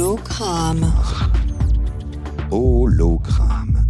[0.00, 0.90] Hologramme.
[2.50, 3.84] Hologramme.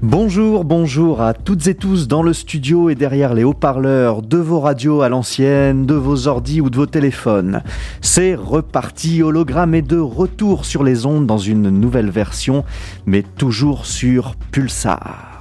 [0.00, 4.60] Bonjour, bonjour à toutes et tous dans le studio et derrière les haut-parleurs de vos
[4.60, 7.62] radios à l'ancienne, de vos ordis ou de vos téléphones.
[8.00, 12.64] C'est reparti, hologramme et de retour sur les ondes dans une nouvelle version,
[13.04, 15.36] mais toujours sur Pulsar.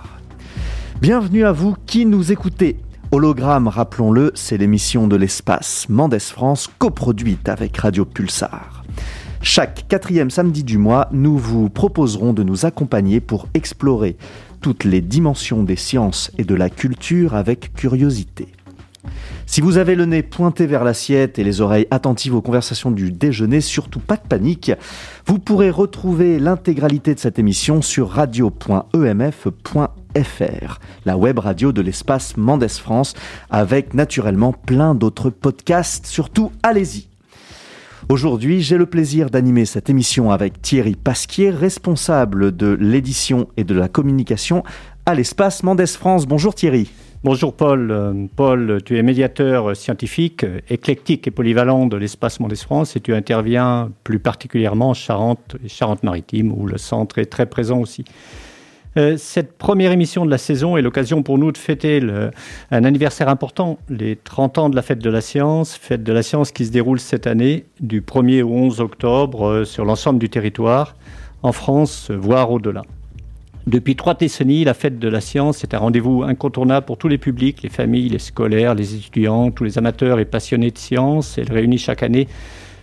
[1.02, 2.78] Bienvenue à vous qui nous écoutez.
[3.12, 8.84] Hologramme, rappelons-le, c'est l'émission de l'espace Mendes France coproduite avec Radio Pulsar.
[9.42, 14.18] Chaque quatrième samedi du mois, nous vous proposerons de nous accompagner pour explorer
[14.60, 18.48] toutes les dimensions des sciences et de la culture avec curiosité.
[19.46, 23.12] Si vous avez le nez pointé vers l'assiette et les oreilles attentives aux conversations du
[23.12, 24.72] déjeuner, surtout pas de panique,
[25.26, 32.68] vous pourrez retrouver l'intégralité de cette émission sur radio.emf.fr, la web radio de l'espace Mendes
[32.68, 33.14] France,
[33.50, 36.08] avec naturellement plein d'autres podcasts.
[36.08, 37.08] Surtout, allez-y.
[38.08, 43.74] Aujourd'hui, j'ai le plaisir d'animer cette émission avec Thierry Pasquier, responsable de l'édition et de
[43.74, 44.64] la communication
[45.08, 46.28] à l'espace Mendes France.
[46.28, 46.92] Bonjour Thierry.
[47.26, 47.90] Bonjour Paul.
[47.90, 53.16] Euh, Paul, tu es médiateur scientifique, éclectique et polyvalent de l'espace Mendes France et tu
[53.16, 58.06] interviens plus particulièrement en Charente et Charente-Maritime où le centre est très présent aussi.
[58.98, 62.00] Euh, cette première émission de la saison est l'occasion pour nous de fêter
[62.70, 66.22] un anniversaire important, les 30 ans de la fête de la science, fête de la
[66.22, 70.30] science qui se déroule cette année du 1er au 11 octobre euh, sur l'ensemble du
[70.30, 70.96] territoire,
[71.42, 72.84] en France, voire au-delà.
[73.68, 77.18] Depuis trois décennies, la fête de la science est un rendez-vous incontournable pour tous les
[77.18, 81.40] publics, les familles, les scolaires, les étudiants, tous les amateurs et passionnés de science.
[81.40, 82.28] Elle réunit chaque année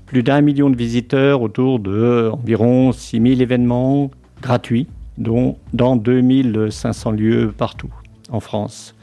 [0.06, 4.10] plus d'un million de visiteurs autour de environ 6000 événements
[4.42, 7.92] gratuits dont dans 2500 lieux partout
[8.30, 8.96] en France.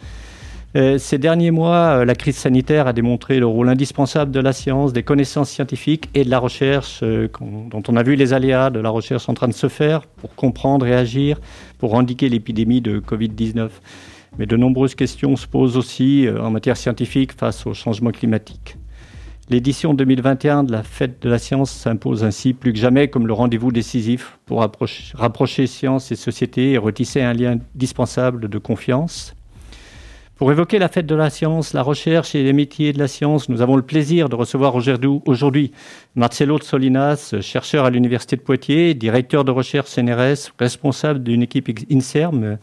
[0.75, 4.53] Euh, ces derniers mois, euh, la crise sanitaire a démontré le rôle indispensable de la
[4.53, 8.69] science, des connaissances scientifiques et de la recherche, euh, dont on a vu les aléas
[8.69, 11.39] de la recherche en train de se faire pour comprendre et agir,
[11.79, 13.69] pour endiguer l'épidémie de Covid-19.
[14.37, 18.77] Mais de nombreuses questions se posent aussi en matière scientifique face au changement climatique.
[19.49, 23.33] L'édition 2021 de la Fête de la Science s'impose ainsi plus que jamais comme le
[23.33, 29.33] rendez-vous décisif pour rapprocher, science et société et retisser un lien indispensable de confiance.
[30.39, 33.50] Pour évoquer la fête de la science, la recherche et les métiers de la science,
[33.50, 35.72] nous avons le plaisir de recevoir aujourd'hui
[36.16, 42.58] Marcelo Solinas, chercheur à l'Université de Poitiers, directeur de recherche CNRS, responsable d'une équipe INSERM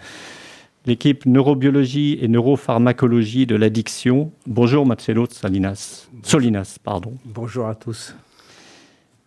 [0.86, 4.32] l'équipe neurobiologie et neuropharmacologie de l'addiction.
[4.46, 6.08] Bonjour Marcelo Salinas.
[6.22, 6.78] Solinas.
[6.82, 7.12] Pardon.
[7.26, 8.14] Bonjour à tous.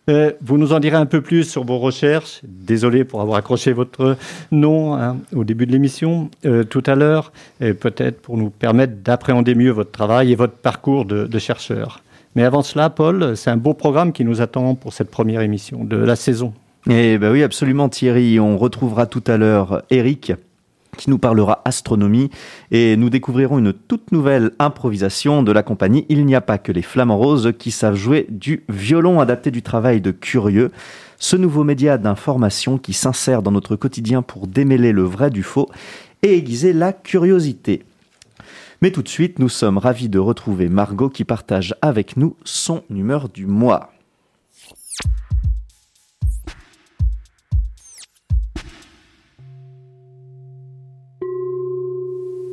[0.08, 2.40] Euh, vous nous en direz un peu plus sur vos recherches.
[2.44, 4.16] Désolé pour avoir accroché votre
[4.50, 9.54] nom hein, au début de l'émission euh, tout à l'heure, peut-être pour nous permettre d'appréhender
[9.54, 12.02] mieux votre travail et votre parcours de, de chercheur.
[12.34, 15.84] Mais avant cela, Paul, c'est un beau programme qui nous attend pour cette première émission
[15.84, 16.54] de la saison.
[16.88, 18.40] Eh ben oui, absolument Thierry.
[18.40, 20.32] On retrouvera tout à l'heure Eric
[20.96, 22.30] qui nous parlera astronomie
[22.70, 26.72] et nous découvrirons une toute nouvelle improvisation de la compagnie Il n'y a pas que
[26.72, 30.70] les flamants roses qui savent jouer du violon adapté du travail de curieux,
[31.18, 35.68] ce nouveau média d'information qui s'insère dans notre quotidien pour démêler le vrai du faux
[36.22, 37.84] et aiguiser la curiosité.
[38.82, 42.82] Mais tout de suite, nous sommes ravis de retrouver Margot qui partage avec nous son
[42.88, 43.92] humeur du mois.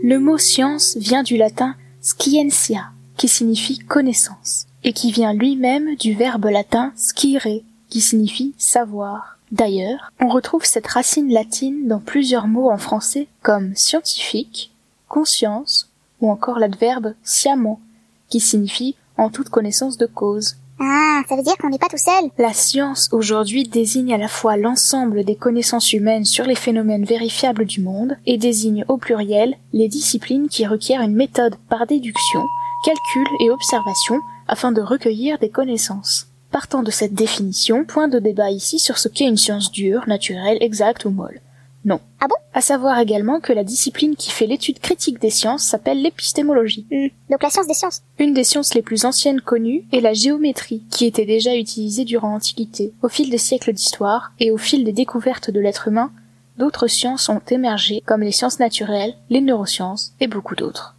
[0.10, 6.14] Le mot science vient du latin scientia, qui signifie connaissance, et qui vient lui-même du
[6.14, 7.46] verbe latin scire,
[7.90, 9.38] qui signifie savoir.
[9.52, 14.72] D'ailleurs, on retrouve cette racine latine dans plusieurs mots en français comme scientifique,
[15.10, 15.92] conscience,
[16.22, 17.82] ou encore l'adverbe sciemment,
[18.30, 20.56] qui signifie en toute connaissance de cause.
[20.80, 22.30] Ah, ça veut dire qu'on n'est pas tout seul.
[22.38, 27.66] La science aujourd'hui désigne à la fois l'ensemble des connaissances humaines sur les phénomènes vérifiables
[27.66, 32.42] du monde et désigne au pluriel les disciplines qui requièrent une méthode par déduction,
[32.86, 36.28] calcul et observation afin de recueillir des connaissances.
[36.52, 40.58] Partant de cette définition, point de débat ici sur ce qu'est une science dure, naturelle,
[40.62, 41.42] exacte ou molle.
[42.20, 42.36] Ah bon?
[42.54, 46.88] À savoir également que la discipline qui fait l'étude critique des sciences s'appelle l'épistémologie.
[46.90, 47.08] Hmm.
[47.30, 48.02] Donc la science des sciences.
[48.18, 52.32] Une des sciences les plus anciennes connues est la géométrie, qui était déjà utilisée durant
[52.32, 52.94] l'Antiquité.
[53.04, 56.12] Au fil des siècles d'histoire et au fil des découvertes de l'être humain,
[56.58, 60.96] d'autres sciences ont émergé, comme les sciences naturelles, les neurosciences et beaucoup d'autres.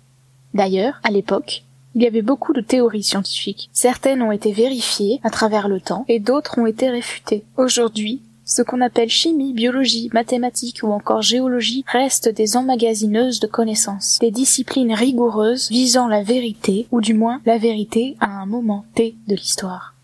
[0.55, 3.69] D'ailleurs, à l'époque, il y avait beaucoup de théories scientifiques.
[3.73, 7.45] Certaines ont été vérifiées à travers le temps et d'autres ont été réfutées.
[7.57, 14.19] Aujourd'hui, Ce qu'on appelle chimie, biologie, mathématiques ou encore géologie restent des emmagasineuses de connaissances,
[14.23, 19.17] des disciplines rigoureuses visant la vérité, ou du moins la vérité à un moment T
[19.29, 19.95] de l'histoire.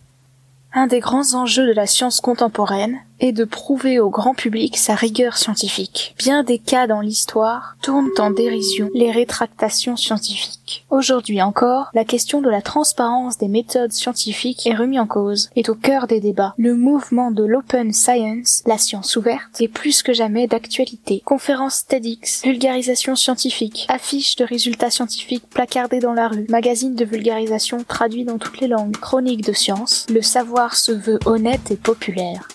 [0.74, 4.94] Un des grands enjeux de la science contemporaine est de prouver au grand public sa
[4.94, 6.14] rigueur scientifique.
[6.18, 10.84] Bien des cas dans l'histoire tournent en dérision les rétractations scientifiques.
[10.90, 15.70] Aujourd'hui encore, la question de la transparence des méthodes scientifiques est remise en cause, est
[15.70, 16.54] au cœur des débats.
[16.58, 21.22] Le mouvement de l'open science, la science ouverte, est plus que jamais d'actualité.
[21.24, 27.84] Conférences TEDx, vulgarisation scientifique, affiches de résultats scientifiques placardées dans la rue, magazines de vulgarisation
[27.84, 32.48] traduits dans toutes les langues, chroniques de science, le savoir se veut honnête et populaire.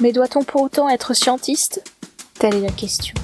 [0.00, 1.84] Mais doit-on pour autant être scientiste?
[2.38, 3.14] Telle est la question.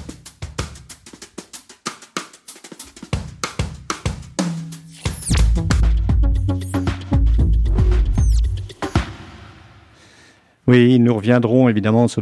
[10.69, 12.21] Oui, nous reviendrons évidemment sur,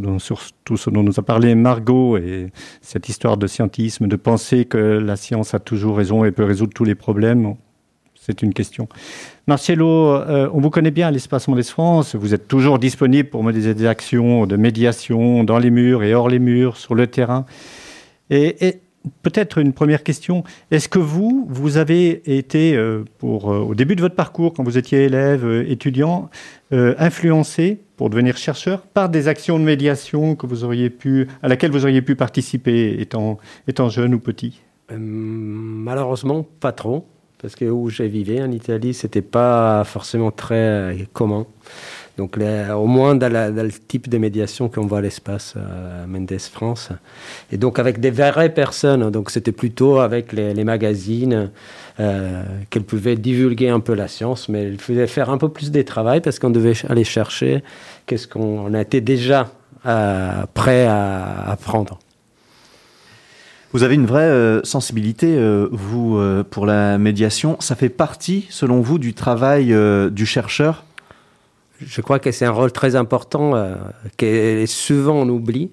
[0.64, 2.50] tout ce dont nous a parlé Margot et
[2.80, 6.72] cette histoire de scientisme, de penser que la science a toujours raison et peut résoudre
[6.74, 7.56] tous les problèmes.
[8.28, 8.88] C'est une question.
[9.46, 12.14] Marcello, euh, on vous connaît bien à l'Espace Mondes France.
[12.14, 16.28] Vous êtes toujours disponible pour mener des actions de médiation dans les murs et hors
[16.28, 17.46] les murs, sur le terrain.
[18.28, 18.80] Et,
[19.22, 20.44] peut-être une première question.
[20.70, 24.76] Est-ce que vous, vous avez été, euh, euh, au début de votre parcours, quand vous
[24.76, 26.28] étiez élève, étudiant,
[26.70, 31.70] influencé pour devenir chercheur par des actions de médiation que vous auriez pu, à laquelle
[31.70, 34.60] vous auriez pu participer étant, étant jeune ou petit?
[34.90, 37.06] Malheureusement, pas trop.
[37.40, 41.46] Parce que où j'ai vécu en Italie, c'était pas forcément très euh, commun.
[42.18, 46.88] Donc, au moins dans, le type de médiation qu'on voit à l'espace à Mendes France.
[47.52, 49.08] Et donc, avec des vraies personnes.
[49.10, 51.50] Donc, c'était plutôt avec les, magazines
[52.00, 55.70] euh, qu'elles pouvaient divulguer un peu la science, mais il fallait faire un peu plus
[55.70, 57.62] de travail parce qu'on devait aller chercher
[58.06, 59.52] qu'est-ce qu'on était déjà
[59.86, 62.00] euh, prêt à apprendre.
[63.72, 65.38] Vous avez une vraie euh, sensibilité,
[65.70, 66.20] vous,
[66.50, 67.56] pour la médiation.
[67.60, 69.74] Ça fait partie, selon vous, du travail
[70.10, 70.84] du chercheur?
[71.80, 73.76] Je crois que c'est un rôle très important euh,
[74.16, 75.70] que souvent on oublie.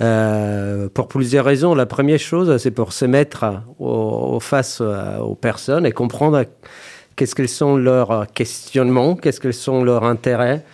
[0.00, 1.74] Euh, pour plusieurs raisons.
[1.74, 3.44] La première chose, c'est pour se mettre
[3.78, 6.44] au, face euh, aux personnes et comprendre
[7.14, 10.64] qu'est-ce qu'ils sont leurs questionnements, qu'est-ce qu'ils sont leurs intérêts,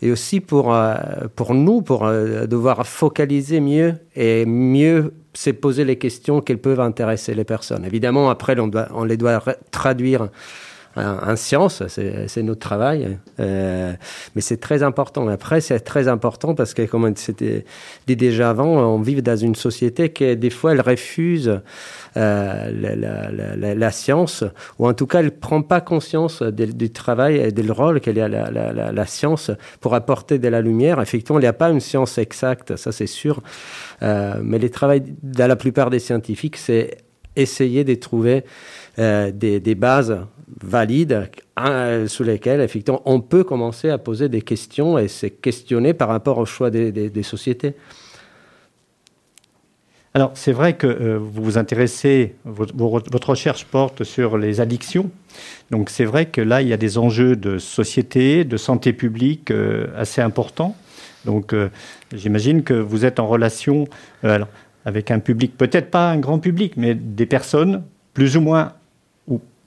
[0.00, 0.94] et aussi pour, euh,
[1.34, 7.32] pour nous, pour devoir focaliser mieux et mieux se poser les questions qui peuvent intéresser
[7.32, 7.84] les personnes.
[7.84, 9.40] Évidemment, après, on, doit, on les doit
[9.70, 10.30] traduire
[10.98, 13.18] en, science, c'est notre travail.
[13.40, 13.92] Euh,
[14.34, 15.28] mais c'est très important.
[15.28, 17.64] Après, c'est très important parce que, comme c'était
[18.06, 21.60] dit déjà avant, on vit dans une société qui, des fois, elle refuse
[22.16, 24.44] euh, la, science,
[24.78, 28.20] ou en tout cas, elle ne prend pas conscience du travail et du rôle qu'elle
[28.20, 29.50] a la, science
[29.80, 31.00] pour apporter de la lumière.
[31.00, 33.40] Effectivement, il n'y a pas une science exacte, ça c'est sûr.
[34.02, 36.98] Euh, mais le travail de la plupart des scientifiques, c'est
[37.38, 38.44] essayer de trouver
[38.98, 40.18] euh, des, bases
[40.60, 41.30] valides
[41.60, 46.08] euh, sous lesquelles, effectivement, on peut commencer à poser des questions et se questionner par
[46.08, 47.74] rapport au choix des, sociétés.
[50.14, 55.10] Alors, c'est vrai que euh, vous vous intéressez, votre, recherche porte sur les addictions.
[55.70, 59.52] Donc, c'est vrai que là, il y a des enjeux de société, de santé publique
[59.96, 60.74] assez importants.
[61.24, 61.54] Donc,
[62.12, 63.86] j'imagine que vous êtes en relation
[64.84, 67.82] avec un public, peut-être pas un grand public, mais des personnes
[68.14, 68.72] plus ou moins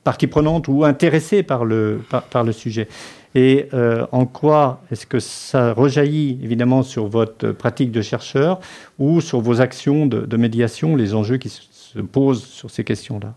[0.04, 2.88] partie prenante ou intéressée par le, par, le sujet.
[3.36, 8.60] Et euh, en quoi est-ce que ça rejaillit évidemment sur votre pratique de chercheur
[9.00, 13.36] ou sur vos actions de médiation, les enjeux qui se posent sur ces questions-là?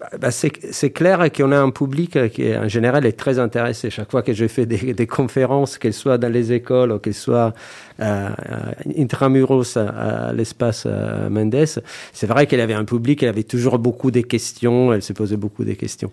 [0.00, 3.90] Bah, bah, c'est clair qu'on a un public qui, en général, est très intéressé.
[3.90, 7.52] Chaque fois que je fais des, conférences, qu'elles soient dans les écoles ou qu'elles soient
[8.00, 8.28] euh,
[8.96, 11.66] intramuros à, l'espace euh, Mendes,
[12.12, 15.36] c'est vrai qu'elle avait un public, elle avait toujours beaucoup de questions, elle se posait
[15.36, 16.12] beaucoup de questions.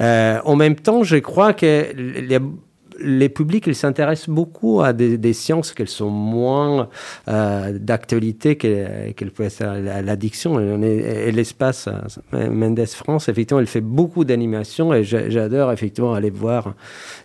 [0.00, 2.38] Euh, en même temps, je crois que les
[3.04, 6.88] les publics, ils s'intéressent beaucoup à des, sciences qu'elles sont moins
[7.28, 11.88] euh, d'actualité qu'elles peuvent être l'addiction et, l'espace.
[12.34, 16.74] Euh, Mendes France, effectivement, elle fait beaucoup d'animations et j'adore effectivement aller voir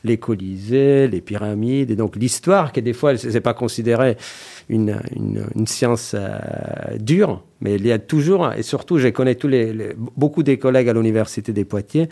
[0.04, 4.18] les colisées, les pyramides et donc l'histoire qui des fois, n'est pas considérée
[4.70, 9.38] une, une, science euh, dure, mais il y a toujours, et surtout, je connais
[10.16, 12.10] beaucoup des collègues à l'université des Poitiers,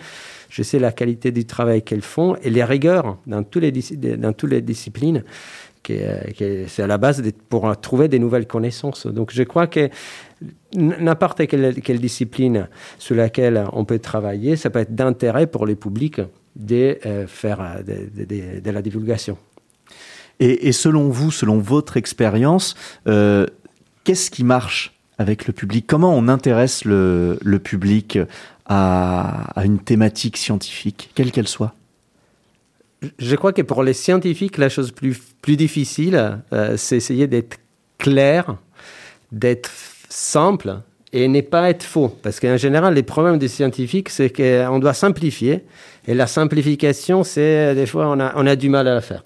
[0.50, 5.24] je sais la qualité du travail qu'elles font et les rigueurs dans, toutes les disciplines.
[5.88, 9.06] c'est à la base pour trouver des nouvelles connaissances.
[9.08, 9.90] Donc je crois que
[10.74, 16.22] n'importe quelle, discipline sur laquelle on peut travailler, ça peut être d'intérêt pour les publics
[16.56, 19.38] de euh, faire euh, de, la divulgation.
[20.40, 22.76] Et, selon vous, selon votre expérience,
[23.08, 23.46] euh,
[24.04, 28.20] qu'est-ce qui marche avec le public Comment on intéresse le, public
[28.66, 31.74] à, une thématique scientifique, quelle qu'elle soit?
[33.20, 37.58] Je crois que pour les scientifiques, la chose plus, plus difficile, euh, c'est essayer d'être
[38.00, 38.56] clair,
[39.32, 39.70] d'être
[40.10, 40.80] simple
[41.14, 42.10] et ne pas être faux.
[42.24, 45.62] Parce qu'en général, les problèmes des scientifiques, c'est qu'on doit simplifier.
[46.08, 49.24] Et la simplification, c'est des fois, on a du mal à la faire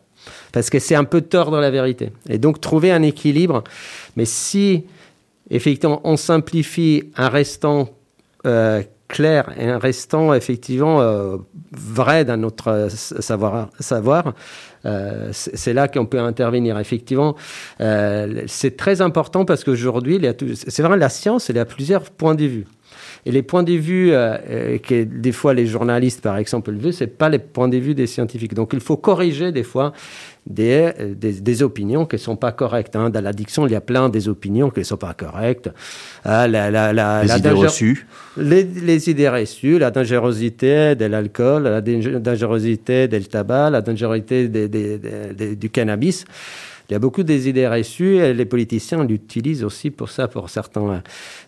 [0.51, 2.11] parce que c'est un peu tordre la vérité.
[2.27, 3.63] Et donc trouver un équilibre.
[4.15, 4.83] Mais si
[5.49, 7.89] effectivement on simplifie un restant
[8.45, 11.37] euh, clair et un restant effectivement euh,
[11.71, 14.35] vrai dans notre savoir, savoir
[14.85, 16.77] euh, c'est là qu'on peut intervenir.
[16.77, 17.35] Effectivement,
[17.79, 20.21] c'est très important parce qu'aujourd'hui,
[20.53, 22.67] c'est vrai, la science, elle a plusieurs points de vue.
[23.25, 27.29] Et les points de vue que des fois les journalistes, par exemple, veulent, c'est pas
[27.29, 28.53] les points de vue des scientifiques.
[28.53, 29.93] Donc il faut corriger des fois
[30.49, 32.95] des, des, opinions qui ne sont pas correctes.
[32.95, 33.09] Hein.
[33.09, 35.69] Dans l'addiction, il y a plein des opinions qui ne sont pas correctes.
[36.25, 38.07] Ah, les idées reçues.
[38.35, 46.25] Les, idées reçues, la dangerosité de l'alcool, la dangerosité du tabac, la dangerosité du cannabis.
[46.89, 50.49] Il y a beaucoup des idées reçues et les politiciens l'utilisent aussi pour ça, pour
[50.49, 51.03] certains.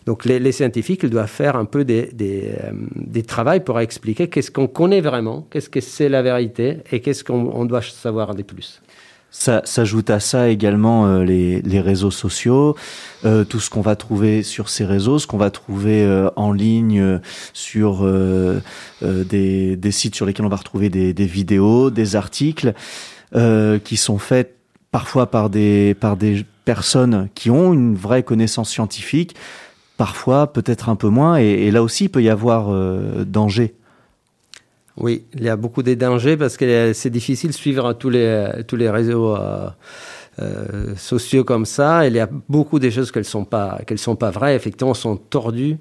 [0.06, 4.28] Donc les, scientifiques ils doivent faire un peu des, des, euh, des travaux pour expliquer
[4.28, 8.42] qu'est-ce qu'on connaît vraiment, qu'est-ce que c'est la vérité et qu'est-ce qu'on doit savoir de
[8.42, 8.80] plus.
[9.32, 12.76] Ça s'ajoute à ça également euh, les, les, réseaux sociaux,
[13.24, 17.18] euh, tout ce qu'on va trouver sur ces réseaux, ce qu'on va trouver en ligne
[17.52, 18.06] sur
[19.02, 22.74] des, des, sites sur lesquels on va retrouver des, des vidéos, des articles
[23.32, 24.61] qui sont faits
[24.92, 29.34] parfois par des, par des personnes qui ont une vraie connaissance scientifique,
[29.96, 33.74] parfois peut-être un peu moins, et, là aussi il peut y avoir euh, danger.
[34.98, 38.62] Oui, il y a beaucoup de dangers parce que c'est difficile de suivre tous les,
[38.68, 39.70] tous les réseaux euh,
[40.38, 42.06] euh, sociaux comme ça.
[42.06, 44.92] Il y a beaucoup de choses qu'elles ne sont, pas, qu'elles sont pas vraies, effectivement,
[44.92, 45.78] sont tordues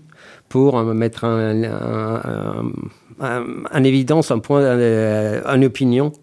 [0.48, 1.26] pour mettre
[3.20, 4.62] en évidence un point,
[5.46, 6.14] une opinion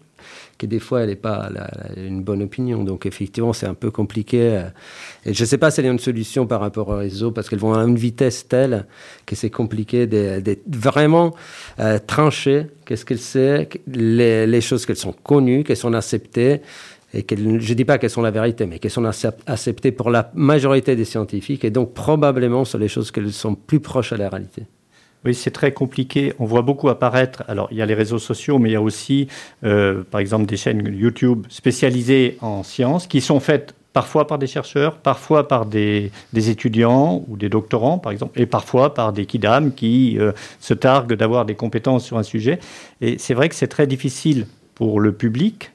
[0.59, 1.49] que des fois, elle n'est pas
[1.97, 2.83] une bonne opinion.
[2.83, 4.61] Donc, effectivement, c'est un peu compliqué.
[5.25, 7.49] Et je ne sais pas si elle a une solution par rapport au réseau, parce
[7.49, 8.85] qu'elles vont à une vitesse telle
[9.25, 11.33] que c'est compliqué d'être vraiment
[11.79, 12.67] euh, tranché.
[12.85, 16.61] Qu'est-ce qu'elle sait, les, les choses qu'elles sont connues, qu'elles sont acceptées,
[17.13, 19.05] et je ne dis pas qu'elles sont la vérité, mais qu'elles sont
[19.47, 23.79] acceptées pour la majorité des scientifiques, et donc probablement sur les choses qu'elles sont plus
[23.79, 24.63] proches à la réalité.
[25.25, 26.33] Oui, c'est très compliqué.
[26.39, 27.43] On voit beaucoup apparaître.
[27.47, 29.27] Alors, il y a les réseaux sociaux, mais il y a aussi,
[29.65, 34.47] euh, par exemple, des chaînes YouTube spécialisées en sciences qui sont faites parfois par des
[34.47, 39.73] chercheurs, parfois par des, étudiants ou des doctorants, par exemple, et parfois par des kidam
[39.73, 42.59] qui euh, se targuent d'avoir des compétences sur un sujet.
[43.01, 45.71] Et c'est vrai que c'est très difficile pour le public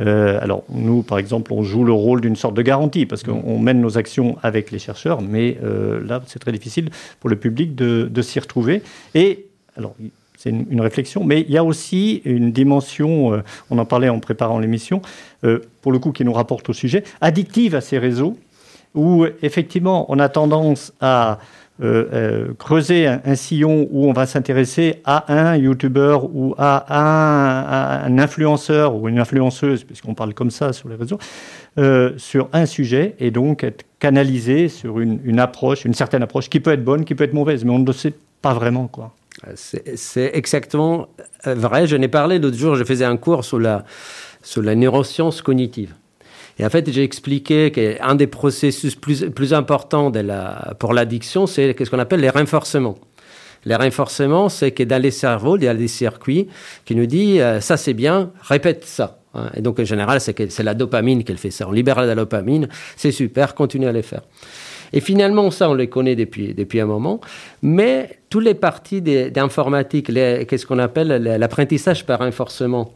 [0.00, 3.58] euh, alors, nous, par exemple, on joue le rôle d'une sorte de garantie parce qu'on
[3.58, 7.74] mène nos actions avec les chercheurs, mais euh, là, c'est très difficile pour le public
[7.74, 8.82] de, s'y retrouver.
[9.14, 9.46] Et,
[9.76, 9.94] alors,
[10.36, 14.18] c'est une, réflexion, mais il y a aussi une dimension, euh, on en parlait en
[14.18, 15.02] préparant l'émission,
[15.82, 18.38] pour le coup, qui nous rapporte au sujet, addictive à ces réseaux,
[18.94, 21.38] où effectivement, on a tendance à
[22.58, 29.08] creuser un, sillon où on va s'intéresser à un youtubeur ou à un, influenceur ou
[29.08, 31.18] une influenceuse, puisqu'on parle comme ça sur les réseaux,
[31.78, 36.60] euh, sur un sujet et donc être canalisé sur une, approche, une certaine approche qui
[36.60, 38.88] peut être bonne, qui peut être mauvaise, mais on ne le sait pas vraiment.
[38.88, 39.14] quoi.
[39.54, 41.08] C'est exactement
[41.44, 41.86] vrai.
[41.86, 43.84] Je n'ai parlé l'autre jour, je faisais un cours sur la,
[44.42, 45.94] sur la neuroscience cognitive.
[46.62, 50.12] Et en fait, j'ai expliqué qu'un des processus plus, plus importants
[50.78, 52.96] pour l'addiction, c'est ce qu'on appelle les renforcements.
[53.64, 56.46] Les renforcements, c'est que dans les cerveaux, il y a des circuits
[56.84, 59.18] qui nous disent euh, ça c'est bien, répète ça.
[59.34, 59.50] Hein.
[59.56, 61.66] Et donc en général, c'est, la dopamine qui fait ça.
[61.68, 64.22] On libère la dopamine, c'est super, continue à les faire.
[64.92, 67.20] Et finalement, ça, on les connaît depuis, depuis un moment.
[67.62, 72.92] Mais toutes les parties d'informatique, qu'est-ce qu'on appelle l'apprentissage par renforcement,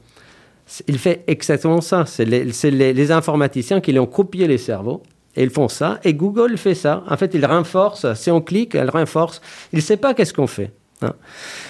[0.88, 2.04] il fait exactement ça.
[2.06, 5.02] C'est les, informaticiens qui lui ont copié les cerveaux.
[5.38, 6.00] Et ils font ça.
[6.02, 7.04] Et Google fait ça.
[7.08, 8.14] En fait, il renforce.
[8.14, 9.42] Si on clique, elle renforce.
[9.72, 10.70] Il ne sait pas qu'est-ce qu'on fait.
[11.02, 11.12] Hein.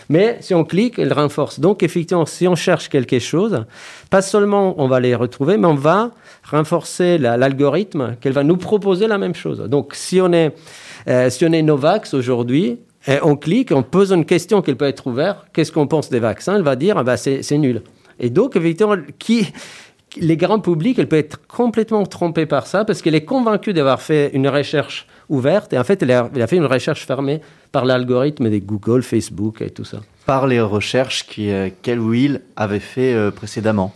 [0.09, 1.59] Mais si on clique, elle renforce.
[1.59, 3.65] Donc, effectivement, si on cherche quelque chose,
[4.09, 6.13] pas seulement on va les retrouver, mais on va
[6.49, 9.59] renforcer l'algorithme qu'elle va nous proposer la même chose.
[9.59, 10.55] Donc, si on est,
[11.09, 12.79] euh, si on est Novax aujourd'hui,
[13.23, 15.39] on clique, on pose une question qui peut être ouverte.
[15.53, 16.57] Qu'est-ce qu'on pense des vaccins?
[16.57, 17.83] Elle va dire, ah bah, c'est nul.
[18.19, 19.53] Et donc, effectivement, qui,
[20.17, 24.01] les grands publics, elle peut être complètement trompée par ça parce qu'elle est convaincue d'avoir
[24.01, 27.41] fait une recherche ouverte et en fait, elle a, fait une recherche fermée
[27.73, 30.01] par l'algorithme des Google, Facebook et tout ça.
[30.25, 33.95] Par les recherches qu'elle ou il avait fait euh, précédemment.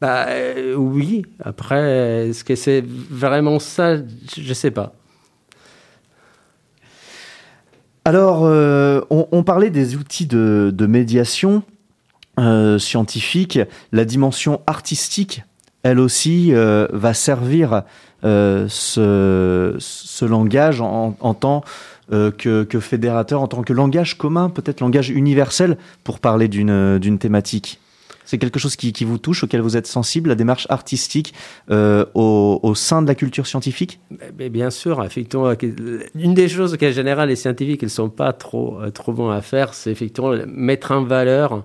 [0.00, 1.24] bah, euh, Oui.
[1.42, 3.96] Après, est-ce que c'est vraiment ça?
[3.96, 4.94] Je ne sais pas.
[8.04, 11.62] Alors, euh, on, parlait des outils de, médiation
[12.40, 13.60] euh, scientifique.
[13.92, 15.44] La dimension artistique,
[15.82, 17.84] elle aussi, va servir
[18.22, 21.64] ce, ce, langage en, tant
[22.10, 27.80] que, que, fédérateur, en tant que langage commun, peut-être langage universel pour parler d'une thématique.
[28.30, 31.34] C'est quelque chose qui, vous touche, auquel vous êtes sensible, la démarche artistique
[31.72, 33.98] euh, au, sein de la culture scientifique?
[34.32, 35.52] Bien sûr, effectivement.
[36.14, 39.40] Une des choses qu'en général les scientifiques ne sont pas trop, euh, trop bons à
[39.40, 41.64] faire, c'est effectivement mettre en valeur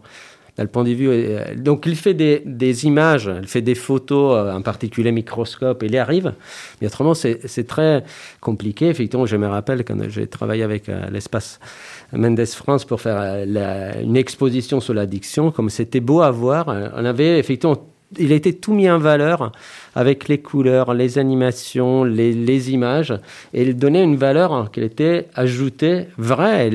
[0.71, 0.95] point de.
[0.99, 5.97] Euh, donc, il fait des, images, il fait des photos, en particulier microscope, il y
[5.97, 6.33] arrive.
[6.81, 8.03] Mais autrement, c'est très
[8.41, 8.89] compliqué.
[8.89, 11.59] Effectivement, je me rappelle quand j'ai travaillé avec l'espace
[12.13, 15.51] Mendes France pour faire euh, une exposition sur l'addiction.
[15.51, 17.77] Comme c'était beau à voir, euh, on avait effectivement
[18.17, 19.51] il a été tout mis en valeur
[19.95, 23.13] avec les couleurs, les animations, les, images,
[23.53, 26.69] et il donnait une valeur qui était ajoutée, vraie,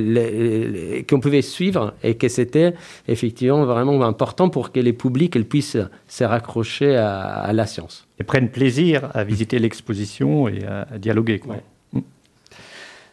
[1.09, 2.75] qu'on pouvait suivre, et que c'était
[3.09, 8.07] effectivement vraiment important pour que les publics puissent se raccrocher à, la science.
[8.19, 11.39] Et prennent plaisir à visiter l'exposition et à, dialoguer.
[11.39, 11.57] Quoi.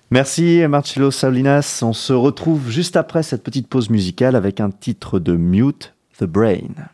[0.10, 1.82] Merci Marcello Saulinas.
[1.82, 6.24] On se retrouve juste après cette petite pause musicale avec un titre de Mute the
[6.24, 6.88] Brain.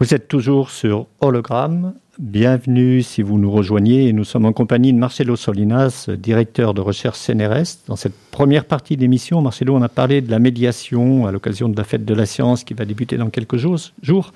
[0.00, 1.92] Vous êtes toujours sur Hologramme.
[2.18, 4.14] Bienvenue si vous nous rejoignez.
[4.14, 7.84] Nous sommes en compagnie de Marcelo Solinas, directeur de recherche CNRS.
[7.86, 11.76] Dans cette première partie d'émission, Marcelo, on a parlé de la médiation à l'occasion de
[11.76, 14.32] la fête de la science qui va débuter dans quelques jours.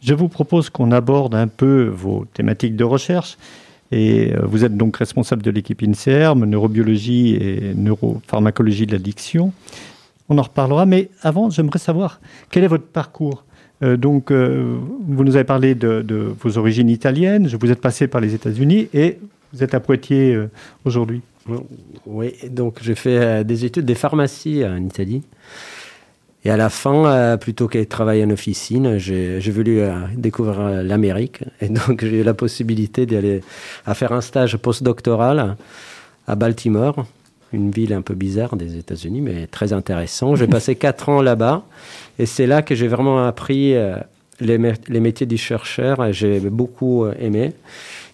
[0.00, 3.38] Je vous propose qu'on aborde un peu vos thématiques de recherche.
[3.90, 9.52] Et euh, vous êtes donc responsable de l'équipe INSERM, neurobiologie et neuropharmacologie de l'addiction.
[10.28, 13.42] On en reparlera, mais avant, j'aimerais savoir quel est votre parcours
[13.82, 17.48] euh, donc, euh, vous nous avez parlé de, vos origines italiennes.
[17.48, 19.18] Vous êtes passé par les États-Unis et
[19.52, 20.50] vous êtes à Poitiers euh,
[20.84, 21.22] aujourd'hui.
[22.06, 25.22] Oui, donc j'ai fait des études de pharmacie en Italie.
[26.44, 29.80] Et à la fin, plutôt que travailler en officine, j'ai voulu
[30.16, 31.42] découvrir l'Amérique.
[31.60, 33.40] Et donc j'ai eu la possibilité d'aller
[33.94, 35.56] faire un stage postdoctoral
[36.28, 37.06] à Baltimore,
[37.52, 40.34] une ville un peu bizarre des États-Unis, mais très intéressant.
[40.36, 41.64] J'ai passé quatre ans là-bas.
[42.18, 43.96] Et c'est là que j'ai vraiment appris euh,
[44.40, 46.12] les, métiers du chercheur.
[46.12, 47.52] J'ai beaucoup euh, aimé.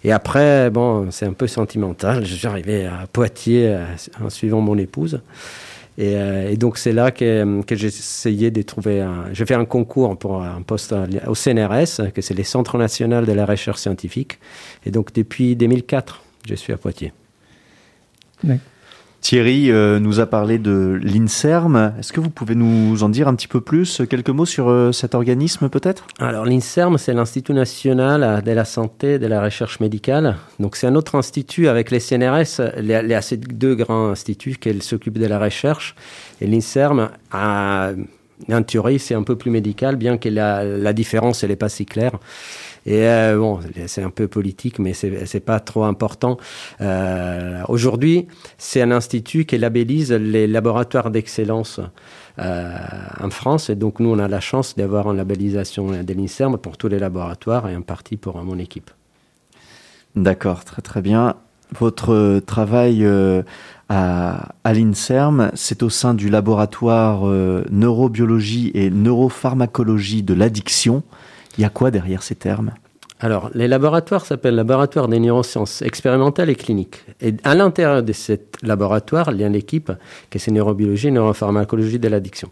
[0.04, 2.24] Et après, bon, c'est un peu sentimental.
[2.24, 3.84] J'arrivais à Poitiers euh,
[4.22, 5.20] en suivant mon épouse.
[6.00, 9.24] Et, donc, c'est là que, que j'ai essayé de trouver un.
[9.32, 10.94] J'ai fait un concours pour un poste
[11.26, 14.38] au CNRS, que c'est les Centres nationaux de la recherche scientifique.
[14.86, 17.12] Et donc, depuis 2004, je suis à Poitiers.
[19.20, 21.94] Thierry euh, nous a parlé de l'INSERM.
[21.98, 24.92] Est-ce que vous pouvez nous en dire un petit peu plus, quelques mots sur euh,
[24.92, 26.06] cet organisme peut-être?
[26.18, 30.36] Alors l'INSERM, c'est l'Institut national de la santé et de la recherche médicale.
[30.60, 32.60] Donc c'est un autre institut avec les CNRS.
[32.82, 35.94] Y a ces deux grands instituts qui s'occupent de la recherche.
[36.40, 41.50] Et l'INSERM, en théorie, c'est un peu plus médical, bien que la, la différence, elle
[41.50, 42.12] n'est pas si claire.
[42.88, 46.38] Et euh, bon, c'est un peu politique, mais c'est pas trop important.
[46.80, 51.80] Euh, Aujourd'hui, c'est un institut qui labellise les laboratoires d'excellence
[52.38, 52.78] euh,
[53.20, 53.68] en France.
[53.68, 56.98] Et donc, nous, on a la chance d'avoir une labellisation de l'INSERM pour tous les
[56.98, 58.90] laboratoires et en partie pour mon équipe.
[60.16, 61.36] D'accord, très très bien.
[61.78, 63.06] Votre travail
[63.90, 67.26] à, l'INSERM, c'est au sein du laboratoire
[67.70, 71.02] neurobiologie et neuropharmacologie de l'addiction.
[71.58, 72.72] Il y a quoi derrière ces termes?
[73.20, 77.04] Alors, les laboratoires s'appellent laboratoires des neurosciences expérimentales et cliniques.
[77.20, 79.90] Et à l'intérieur de ce laboratoire, il y a une équipe
[80.30, 82.48] qui est neurobiologie neuropharmacologie de l'addiction.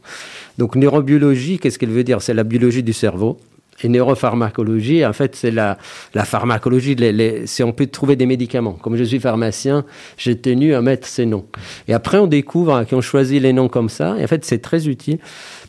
[0.59, 2.21] Donc, neurobiologie, qu'est-ce qu'elle veut dire?
[2.21, 3.39] C'est la biologie du cerveau.
[3.83, 5.77] Et neuropharmacologie, en fait, c'est la,
[6.25, 6.97] pharmacologie.
[7.47, 8.73] c'est on peut trouver des médicaments.
[8.73, 9.85] Comme je suis pharmacien,
[10.17, 11.47] j'ai tenu à mettre ces noms.
[11.89, 14.17] Et après, on découvre qu'on choisit les noms comme ça.
[14.19, 15.19] Et en fait, c'est très utile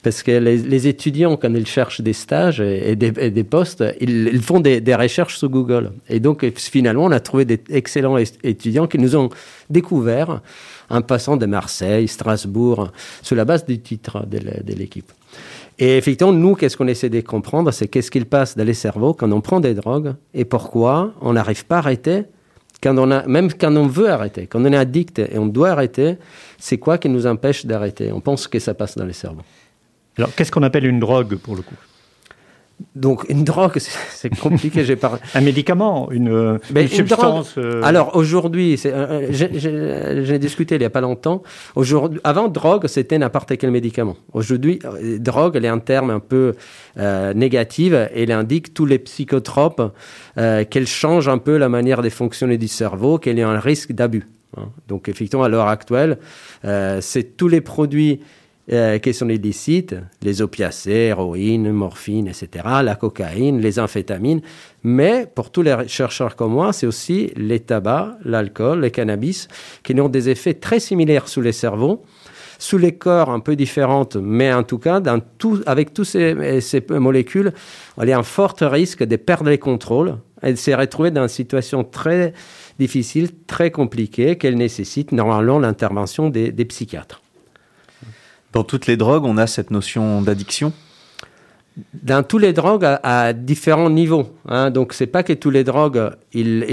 [0.03, 4.95] parce que les, étudiants, quand ils cherchent des stages et, des, postes, ils, font des,
[4.95, 5.91] recherches sur Google.
[6.09, 9.29] Et donc, finalement, on a trouvé des excellents étudiants qui nous ont
[9.69, 10.41] découvert
[10.89, 12.91] en passant de Marseille, Strasbourg,
[13.21, 15.11] sur la base du titre de l'équipe.
[15.79, 19.13] Et effectivement, nous, qu'est-ce qu'on essaie de comprendre, c'est qu'est-ce qu'il passe dans les cerveaux
[19.13, 22.23] quand on prend des drogues et pourquoi on n'arrive pas à arrêter
[22.81, 25.69] quand on a, même quand on veut arrêter, quand on est addict et on doit
[25.69, 26.17] arrêter,
[26.59, 28.11] c'est quoi qui nous empêche d'arrêter?
[28.11, 29.41] On pense que ça passe dans les cerveaux.
[30.17, 31.75] Alors, qu'est-ce qu'on appelle une drogue pour le coup?
[32.95, 33.77] Donc une drogue,
[34.09, 34.83] c'est compliqué.
[34.83, 37.55] J'ai pas un médicament, une, une substance.
[37.57, 41.43] Euh, Alors aujourd'hui, euh, j'ai discuté il y a pas longtemps.
[41.75, 44.15] Aujourd'hui, avant drogue, c'était n'importe quel médicament.
[44.33, 46.53] Aujourd'hui, euh, drogue, elle est un terme un peu
[47.35, 49.93] négatif elle indique tous les psychotropes
[50.35, 54.27] qu'elle change un peu la manière de fonctionner du cerveau, qu'elle est un risque d'abus.
[54.57, 54.69] Hein.
[54.87, 56.17] Donc effectivement, à l'heure actuelle,
[56.63, 58.19] c'est tous les produits
[58.69, 64.41] euh, qui sont illicites, les opiacés, héroïne, morphine, etc., la cocaïne, les amphétamines.
[64.83, 69.47] Mais pour tous les chercheurs comme moi, c'est aussi les tabacs, l'alcool, le cannabis,
[69.83, 72.03] qui ont des effets très similaires sous les cerveaux,
[72.59, 75.01] sous les corps un peu différentes, mais en tout cas,
[75.65, 77.53] avec toutes ces, ces molécules,
[78.01, 81.21] il y a un fort risque de perdre les contrôles et de se retrouver dans
[81.21, 82.33] une situation très
[82.79, 87.21] difficile, très compliquée, qu'elle nécessite normalement l'intervention des psychiatres.
[88.53, 90.73] Dans toutes les drogues, on a cette notion d'addiction
[91.93, 94.29] dans toutes les drogues à, différents niveaux.
[94.47, 94.71] Hein.
[94.71, 96.65] Donc, c'est pas que toutes les drogues, il,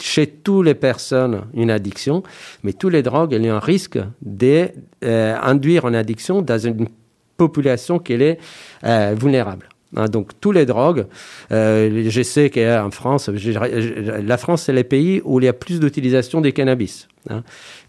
[0.00, 2.22] chez toutes les personnes une addiction,
[2.62, 6.88] mais toutes les drogues, il y a un risque d'induire euh, une addiction dans une
[7.36, 8.38] population qui est
[8.84, 9.68] euh, vulnérable.
[9.96, 10.06] Hein.
[10.06, 11.06] donc, toutes les drogues,
[11.52, 15.80] euh, je sais qu'en France, la France, c'est le pays où il y a plus
[15.80, 17.08] d'utilisation des cannabis.
[17.30, 17.42] Hein.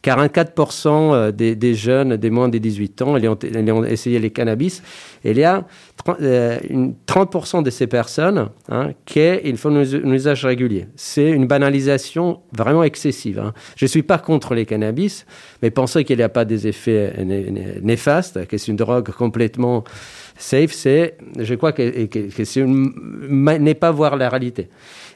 [0.04, 4.84] 44% euh, des, des, jeunes des moins de 18 ans, ils ont, essayé les cannabis.
[5.24, 5.66] Il y a
[6.06, 10.88] 30% de ces personnes hein, qu'ils font un usage régulier.
[10.96, 13.39] C'est une banalisation vraiment excessive.
[13.39, 13.54] Hein.
[13.76, 15.26] Je ne suis pas contre les cannabis,
[15.62, 17.13] mais penser qu'il n'y a pas des effets
[17.82, 19.84] néfastes, que c'est une drogue complètement
[20.38, 24.69] safe, c'est, je crois que, que, c'est n'est pas voir la réalité.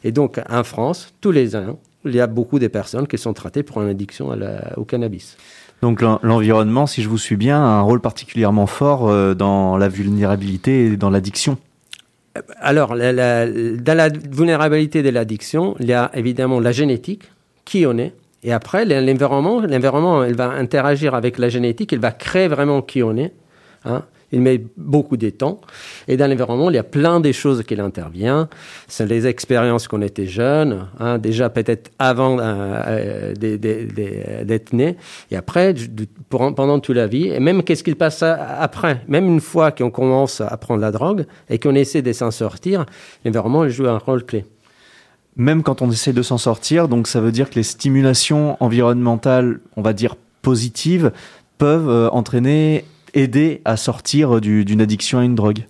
[0.03, 3.33] Et donc, en France, tous les ans, il y a beaucoup de personnes qui sont
[3.33, 4.29] traitées pour une addiction
[4.77, 5.37] au cannabis.
[5.81, 9.89] Donc l'environnement, si je vous suis bien, a un rôle particulièrement fort euh, dans la
[9.89, 11.57] vulnérabilité et dans l'addiction.
[12.59, 17.23] Alors, dans la vulnérabilité de l'addiction, il y a évidemment la génétique,
[17.65, 19.59] qui on est, et après l'environnement.
[19.61, 23.33] L'environnement, il va interagir avec la génétique, il va créer vraiment qui on est.
[23.85, 25.61] Hein il met beaucoup de temps.
[26.07, 28.49] Et dans l'environnement, il y a plein de choses qu'il intervient.
[28.87, 34.97] C'est les expériences qu'on était jeunes, hein, déjà peut-être avant euh, euh, d'être né,
[35.31, 35.73] et après,
[36.29, 39.01] pendant toute la vie, et même qu'est-ce qu'il passe après?
[39.07, 42.85] Même une fois qu'on commence à prendre la drogue et qu'on essaie de s'en sortir,
[43.25, 44.45] l'environnement joue un rôle clé
[45.39, 46.87] même quand on essaie de s'en sortir.
[46.87, 51.11] Donc ça veut dire que les stimulations environnementales, on va dire positives,
[51.57, 55.65] peuvent euh, entraîner aider à sortir d'une addiction à une drogue.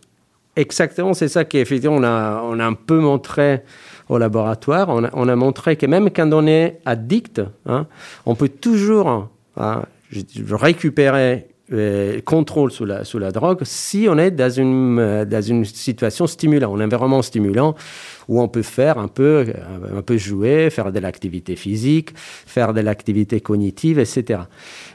[0.55, 3.61] Exactement, c'est ça qu'effectivement on a, on a un peu montré
[4.09, 4.89] au laboratoire.
[4.89, 7.85] On a, on a montré que même quand on est addict, hein,
[8.25, 9.83] on peut toujours hein,
[10.49, 15.65] récupérer le contrôle sous la, sous la drogue si on est dans une, dans une
[15.65, 17.75] situation stimulante, un environnement stimulant
[18.29, 19.47] où on peut faire un peu,
[19.95, 24.41] un peu jouer, faire de l'activité physique, faire de l'activité cognitive, etc.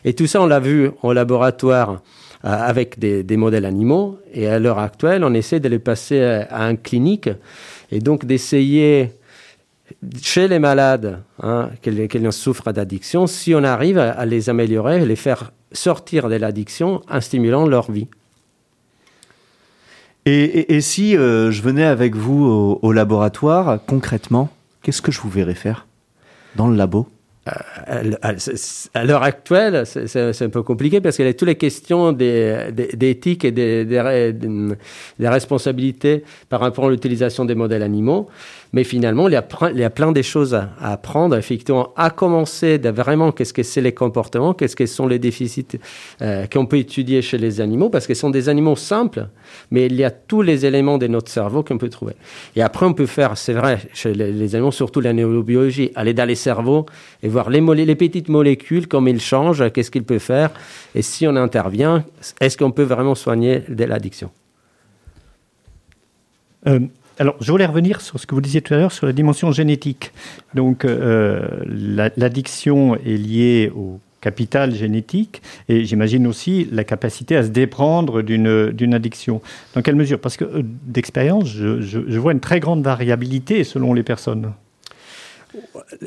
[0.04, 1.96] Et tout ça, on l'a vu au laboratoire euh,
[2.42, 4.18] avec des, modèles animaux.
[4.32, 7.30] Et à l'heure actuelle, on essaie de les passer à, un clinique
[7.90, 9.12] et donc d'essayer
[10.22, 11.92] chez les malades hein, qui,
[12.30, 17.66] souffrent d'addiction, si on arrive à, les améliorer, les faire sortir de l'addiction en stimulant
[17.66, 18.08] leur vie.
[20.24, 24.50] Et, et, si euh, je venais avec vous au, au laboratoire, concrètement,
[24.82, 25.86] qu'est-ce que je vous verrais faire
[26.54, 27.08] dans le labo?
[27.44, 33.44] À l'heure actuelle, c'est un peu compliqué parce qu'il y a toutes les questions d'éthique
[33.44, 34.76] et des,
[35.20, 38.28] responsabilités par rapport à l'utilisation des modèles animaux.
[38.74, 43.30] Mais finalement, il y a, plein de choses à, apprendre, effectivement, à commencer de vraiment
[43.30, 45.78] qu'est-ce que c'est les comportements, qu'est-ce que sont les déficits
[46.22, 49.26] euh, qu'on peut étudier chez les animaux, parce ce sont des animaux simples,
[49.70, 52.14] mais il y a tous les éléments de notre cerveau qu'on peut trouver.
[52.56, 56.26] Et après, on peut faire, c'est vrai, chez les, animaux, surtout la neurobiologie, aller dans
[56.26, 56.86] les cerveaux
[57.22, 60.50] et voir les, petites molécules, comment ils changent, qu'est-ce qu'ils peuvent faire,
[60.94, 62.04] et si on intervient,
[62.40, 64.30] est-ce qu'on peut vraiment soigner l'addiction?
[66.66, 66.80] Euh,
[67.18, 69.52] alors, je voulais revenir sur ce que vous disiez tout à l'heure sur la dimension
[69.52, 70.12] génétique.
[70.54, 71.46] Donc, euh,
[72.16, 78.94] l'addiction est liée au capital génétique et j'imagine aussi la capacité à se déprendre d'une
[78.94, 79.42] addiction.
[79.74, 80.18] Dans quelle mesure?
[80.18, 84.52] Parce que euh, d'expérience, je, vois une très grande variabilité selon les personnes.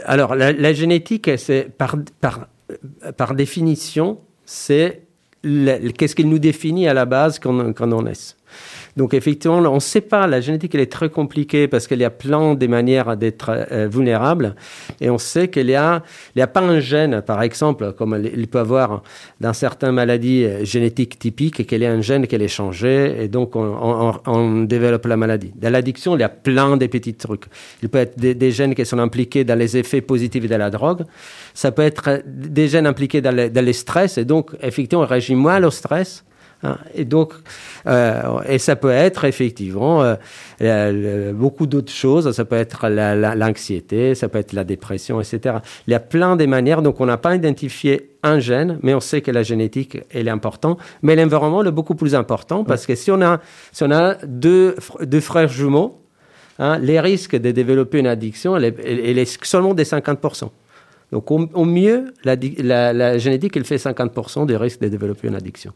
[0.04, 1.30] Alors, la, génétique,
[1.78, 5.02] par, définition, c'est
[5.44, 8.36] qu'est-ce qui nous définit à la base quand, on est.
[8.96, 12.06] Donc effectivement, on ne sait pas, la génétique elle est très compliquée parce qu'il y
[12.06, 14.56] a plein de manières d'être euh, vulnérable
[15.02, 16.02] et on sait qu'il n'y a,
[16.40, 19.04] a pas un gène, par exemple, comme il peut avoir
[19.42, 23.28] dans certaines maladies euh, génétiques typiques, qu'il y a un gène qui est changé et
[23.28, 25.52] donc on, développe la maladie.
[25.56, 27.46] Dans l'addiction, il y a plein de petits trucs.
[27.84, 31.04] Il peut être des, gènes qui sont impliqués dans les effets positifs de la drogue.
[31.54, 35.62] Ça peut être des gènes impliqués dans les stress et donc effectivement on réagit moins
[35.64, 36.24] au stress
[36.66, 36.78] Hein.
[36.94, 37.34] Et donc,
[37.88, 40.16] euh, et ça peut être effectivement
[40.62, 42.32] euh, beaucoup d'autres choses.
[42.32, 45.58] Ça peut être l'anxiété, ça peut être la dépression, etc.
[45.88, 46.82] Il y a plein de manières.
[46.82, 50.32] Donc, on n'a pas identifié un gène, mais on sait que la génétique elle est
[50.32, 50.80] importante.
[51.02, 53.40] Mais l'environnement est beaucoup plus important parce que si on a,
[53.72, 56.02] si on a deux, deux frères jumeaux,
[56.58, 60.50] hein, les risques de développer une addiction, elle est, seulement des 50%.
[61.12, 65.36] Donc, au, mieux, la, la, la, génétique, elle fait 50% des risques de développer une
[65.36, 65.72] addiction.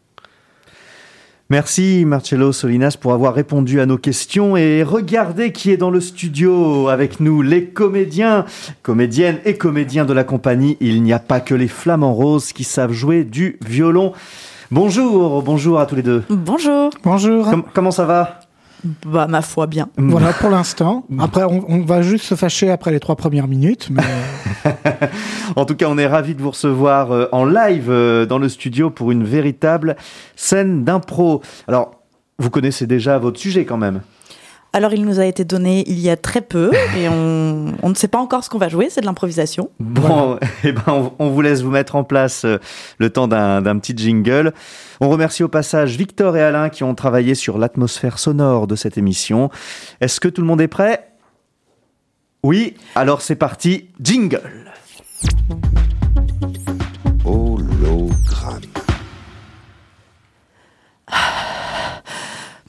[1.51, 5.99] Merci Marcello Solinas pour avoir répondu à nos questions et regardez qui est dans le
[5.99, 8.45] studio avec nous, les comédiens,
[8.83, 10.77] comédiennes et comédiens de la compagnie.
[10.79, 14.13] Il n'y a pas que les flamants roses qui savent jouer du violon.
[14.69, 16.23] Bonjour, bonjour à tous les deux.
[16.29, 16.91] Bonjour.
[17.03, 17.49] Bonjour.
[17.73, 18.38] comment ça va?
[19.05, 19.89] Bah, ma foi, bien.
[19.97, 21.05] Voilà pour l'instant.
[21.19, 23.89] Après, on, va juste se fâcher après les trois premières minutes.
[23.91, 24.03] Mais...
[25.55, 28.49] en tout cas, on est ravis de vous recevoir euh, en live euh, dans le
[28.49, 29.95] studio pour une véritable
[30.35, 31.41] scène d'impro.
[31.67, 31.91] Alors,
[32.37, 34.01] vous connaissez déjà votre sujet quand même
[34.71, 38.07] Alors, il nous a été donné il y a très peu et on, ne sait
[38.07, 39.71] pas encore ce qu'on va jouer, c'est de l'improvisation.
[39.79, 42.59] Bon, eh ben, on, vous laisse vous mettre en place euh,
[42.99, 44.53] le temps d'un petit jingle.
[45.01, 48.97] On remercie au passage Victor et Alain qui ont travaillé sur l'atmosphère sonore de cette
[48.97, 49.49] émission.
[50.01, 51.07] Est-ce que tout le monde est prêt?
[52.43, 54.69] Oui, alors c'est parti, jingle.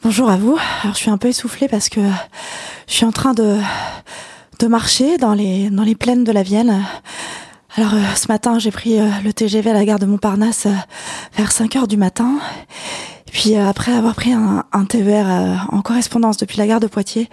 [0.03, 0.57] Bonjour à vous.
[0.83, 2.01] Alors, je suis un peu essoufflée parce que
[2.87, 3.59] je suis en train de,
[4.59, 6.83] de marcher dans les, dans les plaines de la Vienne.
[7.77, 10.75] Alors, euh, ce matin, j'ai pris euh, le TGV à la gare de Montparnasse euh,
[11.37, 12.39] vers 5 heures du matin.
[13.31, 16.81] Et puis, euh, après avoir pris un, un TER euh, en correspondance depuis la gare
[16.81, 17.29] de Poitiers,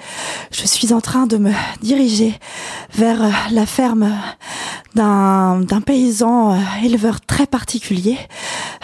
[0.52, 2.38] je suis en train de me diriger
[2.94, 4.14] vers euh, la ferme
[4.94, 8.16] d'un d'un paysan euh, éleveur très particulier.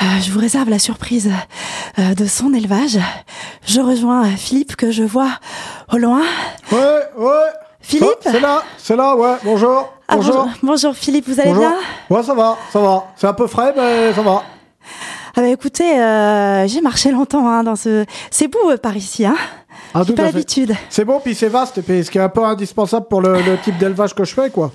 [0.01, 1.31] Euh, je vous réserve la surprise
[1.99, 2.97] euh, de son élevage.
[3.67, 5.29] Je rejoins Philippe que je vois
[5.91, 6.23] au loin.
[6.71, 7.29] Ouais, ouais.
[7.79, 9.35] Philippe Ah, C'est là, c'est là, ouais.
[9.43, 9.93] Bonjour.
[10.07, 10.47] Ah, bonjour.
[10.63, 11.67] bonjour Philippe, vous allez Bonjour.
[11.69, 11.77] bien?
[12.17, 13.03] Ouais, ça va, ça va.
[13.17, 14.41] C'est un peu frais, mais ça va.
[15.35, 18.05] Ah bah écoutez, euh, j'ai marché longtemps hein, dans ce...
[18.29, 19.35] C'est beau euh, par ici, hein
[19.95, 20.73] Ah, J'ai pas l'habitude.
[20.89, 23.57] C'est bon, puis c'est vaste, puis ce qui est un peu indispensable pour le, le
[23.63, 24.71] type d'élevage que je fais, quoi.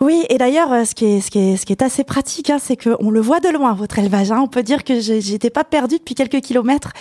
[0.00, 2.48] Oui, et d'ailleurs, euh, ce qui est, ce qui est, ce qui est assez pratique,
[2.50, 4.30] hein, c'est qu'on le voit de loin, votre élevage.
[4.32, 4.38] Hein.
[4.40, 6.92] On peut dire que je- j'étais pas perdue depuis quelques kilomètres.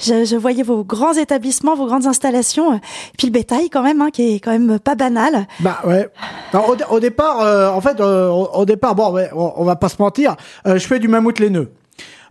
[0.00, 2.80] Je, je voyais vos grands établissements, vos grandes installations, et
[3.18, 5.48] puis le bétail quand même, hein, qui est quand même pas banal.
[5.60, 6.08] Bah ouais.
[6.52, 9.52] Alors, au, dé- au départ, euh, en fait, euh, au, au départ, bon, ouais, on,
[9.56, 10.36] on va pas se mentir,
[10.68, 11.70] euh, je fais du mammouth laineux.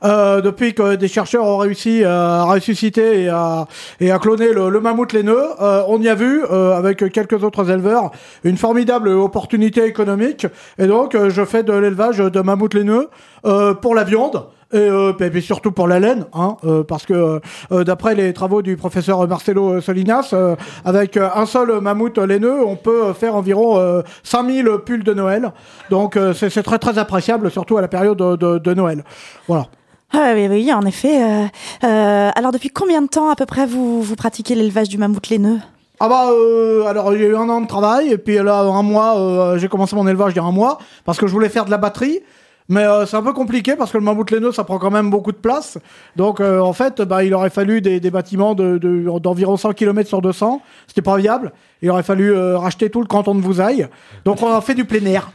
[0.03, 3.67] Euh, depuis que des chercheurs ont réussi à ressusciter et à,
[3.99, 7.43] et à cloner le, le mammouth laineux, euh, on y a vu, euh, avec quelques
[7.43, 8.11] autres éleveurs,
[8.43, 10.45] une formidable opportunité économique.
[10.77, 13.09] Et donc, euh, je fais de l'élevage de mammouth laineux
[13.45, 14.45] euh, pour la viande.
[14.73, 17.39] Et, euh, et puis surtout pour la laine, hein, euh, parce que
[17.71, 22.59] euh, d'après les travaux du professeur Marcelo Solinas, euh, avec euh, un seul mammouth laineux,
[22.65, 25.53] on peut euh, faire environ euh, 5000 pulls de Noël.
[25.91, 29.03] Donc euh, c'est très très appréciable, surtout à la période de, de- de Noël.
[29.47, 29.67] Voilà.
[30.15, 31.23] Ah oui, oui, en effet.
[31.23, 31.45] euh,
[31.83, 35.27] euh, alors depuis combien de temps à peu près vous, vous pratiquez l'élevage du mammouth
[35.29, 35.59] laineux?
[35.99, 39.17] Ah bah euh, alors a eu un an de travail et puis là un mois
[39.17, 41.63] euh, j'ai commencé mon élevage il y a un mois parce que je voulais faire
[41.65, 42.19] de la batterie
[42.67, 45.09] mais euh, c'est un peu compliqué parce que le mammouth laineux ça prend quand même
[45.09, 45.77] beaucoup de place.
[46.17, 49.73] Donc euh, en fait bah il aurait fallu des, des bâtiments de de- d'environ 100
[49.73, 51.53] km sur 200 c'était pas viable.
[51.81, 53.87] Il aurait fallu euh, racheter tout le canton de Vousailles
[54.25, 55.31] donc on a fait du plein air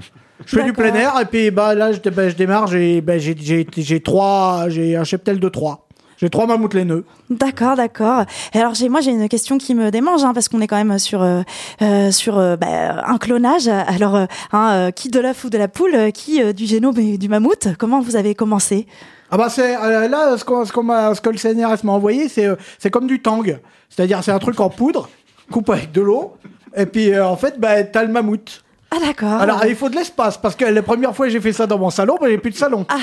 [0.47, 3.19] je fais du plein air et puis bah là je, bah, je démarre j'ai bah,
[3.19, 5.87] j'ai trois j'ai un cheptel de trois
[6.21, 8.25] j'ai trois mammouths laineux D'accord, d'accord.
[8.53, 10.99] Alors j'ai moi j'ai une question qui me démange hein, parce qu'on est quand même
[10.99, 11.43] sur euh,
[11.83, 13.69] euh, sur euh, bah, un clonage.
[13.69, 17.29] Alors euh, hein, qui de l'œuf ou de la poule, qui du génome et du
[17.29, 18.87] mammouth Comment vous avez commencé?
[19.31, 19.73] Ah bah c'est
[20.09, 22.49] là ce, qu'on- ce, ce que le CNRS m'a envoyé c'est
[22.81, 23.45] c'est comme du tang,
[23.89, 25.09] c'est-à-dire c'est un truc en poudre,
[25.53, 26.33] coupe avec de l'eau
[26.77, 28.65] et puis en fait bah t'as le mammouth.
[28.91, 29.41] Ah d'accord.
[29.43, 31.77] Alors il faut de l'espace parce que la première fois que j'ai fait ça dans
[31.79, 32.87] mon salon, bah, j'ai plus de salon.
[32.89, 32.95] Ah,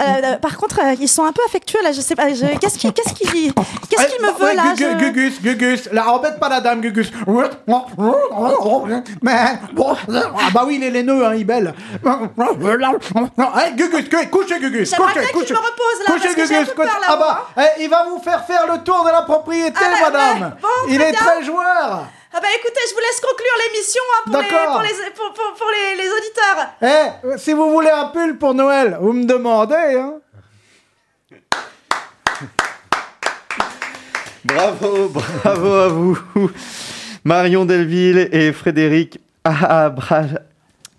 [0.00, 1.92] euh, euh, par contre, euh, ils sont un peu affectueux là.
[1.92, 2.30] Je sais pas.
[2.32, 3.52] je- Qu'est-ce qui, qu'est-ce qui,
[3.90, 7.10] qu'est-ce qu'il me veut ouais, là je- Gugus, Gugus, là embête pas la dame Gugus.
[9.22, 9.34] Mais
[9.74, 11.74] bon, ah bah oui il est laineux hein, il belle.
[12.02, 15.52] Hey, Gugus, couchez Gugus, couchez, couchez.
[15.52, 17.90] me repose, là, Couchez parce que Gugus, peu peur, couchez- là, Ah bah, eh, il
[17.90, 20.56] va vous faire faire le tour de la propriété, Ah, madame.
[20.62, 21.20] bon, il est bien.
[21.20, 22.06] très joueur.
[22.36, 25.54] Ah bah écoutez, je vous laisse conclure l'émission hein, pour, les, pour, les, pour, pour-
[25.56, 26.58] pour les, les auditeurs.
[26.82, 30.14] Eh, si vous voulez un pull pour Noël, vous me demandez, hein.
[34.44, 36.18] Bravo, bravo à vous.
[37.24, 40.22] Marion Delville et Frédéric Abra...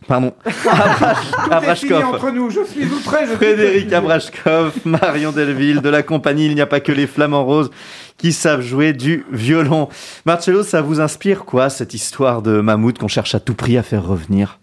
[0.07, 0.33] Pardon.
[1.51, 2.05] Abrashkov.
[2.05, 3.95] entre nous, je suis outré, je suis Frédéric fatigué.
[3.95, 7.71] Abrashkov, Marion Delville de la compagnie Il n'y a pas que les flamants roses
[8.17, 9.89] qui savent jouer du violon.
[10.25, 13.83] Marcello, ça vous inspire quoi cette histoire de mammouth qu'on cherche à tout prix à
[13.83, 14.59] faire revenir?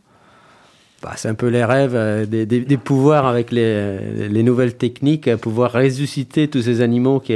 [1.03, 5.37] Bah, c'est un peu les rêves euh, des, pouvoirs avec les, les nouvelles techniques, à
[5.37, 7.35] pouvoir ressusciter tous ces animaux qui,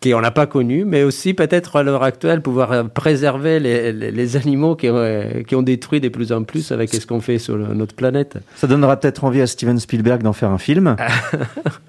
[0.00, 3.92] qui on n'a pas connus, mais aussi peut-être à l'heure actuelle pouvoir euh, préserver les,
[3.92, 7.06] les- les animaux qui, ont, euh, qui ont détruit de plus en plus avec ce
[7.06, 8.36] qu'on fait sur le- notre planète.
[8.56, 10.96] Ça donnera peut-être envie à Steven Spielberg d'en faire un film.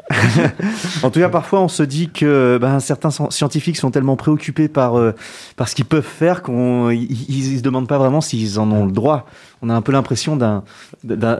[1.03, 4.67] en tout cas, parfois, on se dit que ben, certains sci- scientifiques sont tellement préoccupés
[4.69, 5.13] par, euh,
[5.55, 8.91] par ce qu'ils peuvent faire qu'ils ne se demandent pas vraiment s'ils en ont le
[8.91, 9.27] droit.
[9.61, 10.63] On a un peu l'impression d'un-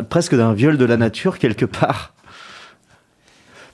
[0.10, 2.14] presque d'un viol de la nature quelque part.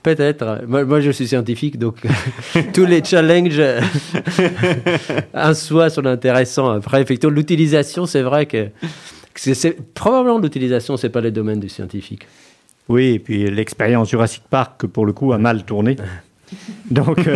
[0.04, 0.60] Peut-être.
[0.68, 1.96] Moi, moi, je suis scientifique, donc
[2.74, 3.80] tous les challenges euh,
[5.34, 6.68] en soi sont intéressants.
[6.68, 11.58] Après, effectivement, l'utilisation, c'est vrai que, que c'est, c'est- probablement l'utilisation, c'est pas le domaine
[11.58, 12.26] du scientifique.
[12.86, 15.96] Oui, et puis l'expérience Jurassic Park, pour le coup, a mal tourné.
[16.90, 17.26] Donc,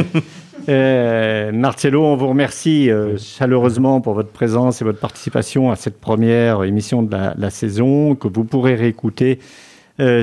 [0.68, 7.02] Marcello, on vous remercie chaleureusement pour votre présence et votre participation à cette première émission
[7.02, 9.38] de la, saison que vous pourrez réécouter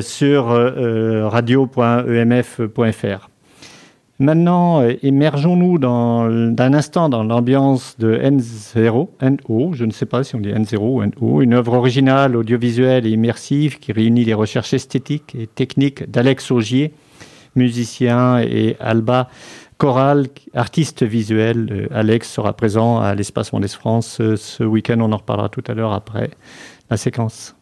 [0.01, 0.45] sur
[1.32, 3.30] radio.emf.fr.
[4.17, 10.36] Maintenant, euh, immergeons-nous d'un instant dans l'ambiance de N0, NO, je ne sais pas si
[10.36, 14.73] on dit N0 ou NO, une œuvre originale, audiovisuelle et immersive qui réunit les recherches
[14.73, 16.93] esthétiques et techniques d'Alex Augier,
[17.57, 19.28] musicien, et Alba
[19.78, 21.67] Choral, artiste visuel.
[21.69, 25.63] Euh, Alex sera présent à l'Espace Mondes France euh, ce week-end, on en reparlera tout
[25.67, 26.30] à l'heure après
[26.89, 27.55] la séquence.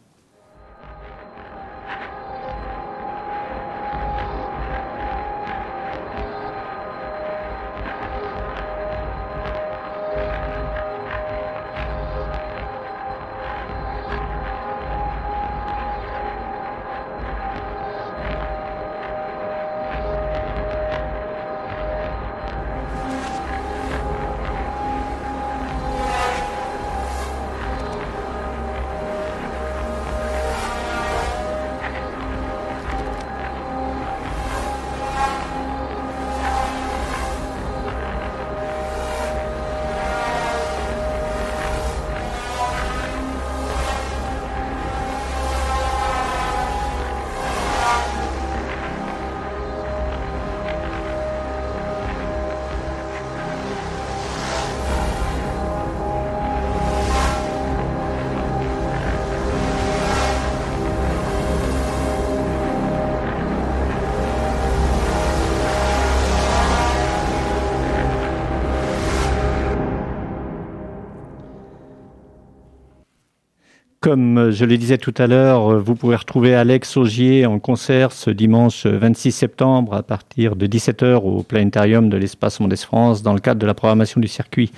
[74.14, 78.30] Comme je le disais tout à l'heure, vous pouvez retrouver Alex Augier en concert ce
[78.30, 83.39] dimanche 26 septembre à partir de 17h au planétarium de l'Espace Mondes France dans le
[83.39, 84.72] cadre de la programmation du circuit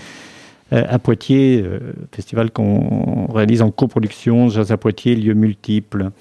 [0.71, 1.79] euh, à Poitiers, euh,
[2.13, 6.11] festival qu'on réalise en coproduction, Jazz à Poitiers, lieux multiples.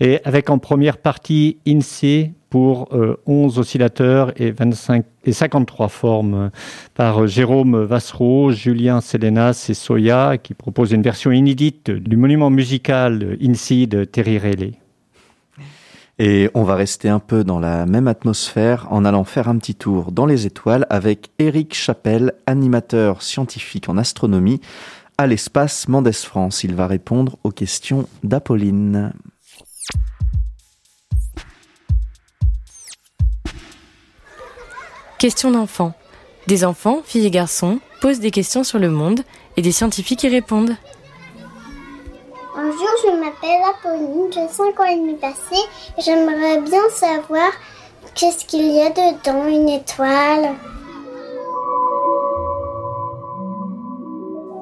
[0.00, 2.88] Et avec en première partie INSEE, pour
[3.26, 6.50] 11 euh, oscillateurs et, 25, et 53 formes
[6.94, 13.36] par Jérôme Vassereau, Julien Sélénas et Soya, qui propose une version inédite du monument musical
[13.40, 14.72] INSI de Terry Riley.
[16.20, 19.76] Et on va rester un peu dans la même atmosphère en allant faire un petit
[19.76, 24.60] tour dans les étoiles avec Éric Chapelle, animateur scientifique en astronomie
[25.16, 26.64] à l'espace Mendes France.
[26.64, 29.12] Il va répondre aux questions d'Apolline.
[35.18, 35.94] Questions d'enfants.
[36.46, 39.22] Des enfants, filles et garçons, posent des questions sur le monde
[39.56, 40.76] et des scientifiques y répondent.
[42.54, 45.56] Bonjour, je m'appelle Apolline, j'ai 5 ans et demi passé
[45.98, 47.50] et j'aimerais bien savoir
[48.14, 50.54] qu'est-ce qu'il y a dedans, une étoile.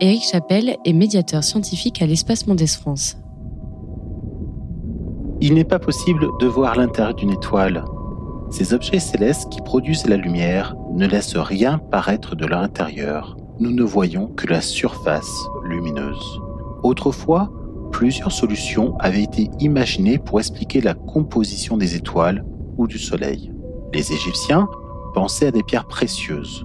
[0.00, 3.18] Éric Chapelle est médiateur scientifique à l'Espace Mondes France.
[5.42, 7.84] Il n'est pas possible de voir l'intérieur d'une étoile
[8.50, 13.36] ces objets célestes qui produisent la lumière ne laissent rien paraître de leur intérieur.
[13.58, 16.40] Nous ne voyons que la surface lumineuse.
[16.82, 17.50] Autrefois,
[17.90, 22.44] plusieurs solutions avaient été imaginées pour expliquer la composition des étoiles
[22.76, 23.52] ou du Soleil.
[23.92, 24.68] Les Égyptiens
[25.14, 26.64] pensaient à des pierres précieuses.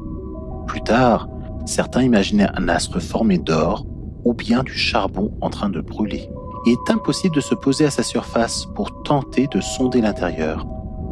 [0.67, 1.29] Plus tard,
[1.65, 3.85] certains imaginaient un astre formé d'or
[4.23, 6.29] ou bien du charbon en train de brûler.
[6.65, 10.65] Il est impossible de se poser à sa surface pour tenter de sonder l'intérieur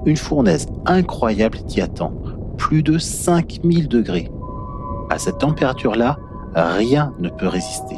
[0.06, 2.14] une fournaise incroyable t'y attend,
[2.58, 4.30] plus de 5000 degrés.
[5.10, 6.18] À cette température-là,
[6.56, 7.96] rien ne peut résister.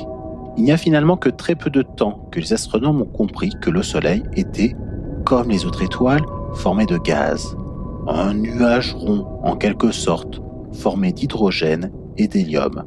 [0.58, 3.70] Il n'y a finalement que très peu de temps que les astronomes ont compris que
[3.70, 4.76] le Soleil était,
[5.26, 7.56] comme les autres étoiles, formé de gaz.
[8.08, 10.42] Un nuage rond, en quelque sorte,
[10.74, 12.84] formé d'hydrogène et d'hélium,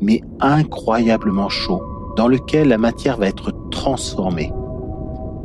[0.00, 1.82] mais incroyablement chaud,
[2.16, 4.52] dans lequel la matière va être transformée.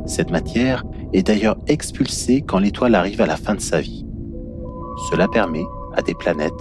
[0.06, 0.84] Cette matière
[1.14, 4.04] est d'ailleurs expulsée quand l'étoile arrive à la fin de sa vie.
[5.10, 6.52] Cela permet à des planètes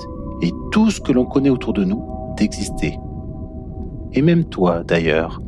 [0.41, 2.03] et tout ce que l'on connaît autour de nous
[2.37, 2.97] d'exister.
[4.13, 5.41] Et même toi, d'ailleurs,